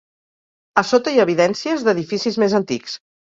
[0.81, 2.97] A sota hi ha evidències d'edificis més antics.